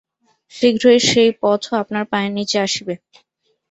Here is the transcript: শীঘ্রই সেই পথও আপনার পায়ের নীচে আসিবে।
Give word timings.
শীঘ্রই 0.53 0.99
সেই 1.09 1.31
পথও 1.41 1.73
আপনার 1.81 2.03
পায়ের 2.11 2.31
নীচে 2.37 2.57
আসিবে। 2.65 2.93